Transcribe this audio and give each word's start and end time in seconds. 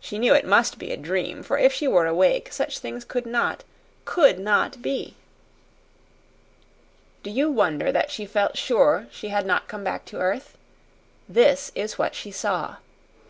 She 0.00 0.18
knew 0.18 0.34
it 0.34 0.44
MUST 0.44 0.76
be 0.78 0.92
a 0.92 0.98
dream, 0.98 1.42
for 1.42 1.56
if 1.56 1.72
she 1.72 1.88
were 1.88 2.04
awake 2.06 2.52
such 2.52 2.78
things 2.78 3.06
could 3.06 3.24
not 3.24 3.64
could 4.04 4.38
not 4.38 4.82
be. 4.82 5.14
Do 7.22 7.30
you 7.30 7.50
wonder 7.50 7.90
that 7.90 8.10
she 8.10 8.26
felt 8.26 8.58
sure 8.58 9.06
she 9.10 9.28
had 9.28 9.46
not 9.46 9.66
come 9.66 9.82
back 9.82 10.04
to 10.12 10.18
earth? 10.18 10.58
This 11.26 11.72
is 11.74 11.96
what 11.96 12.14
she 12.14 12.30
saw. 12.30 12.76